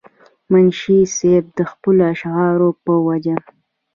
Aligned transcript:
منشي 0.51 0.99
صېب 1.15 1.45
د 1.57 1.59
خپلو 1.71 2.01
اشعارو 2.13 2.69
پۀ 2.83 2.93
وجه 3.07 3.35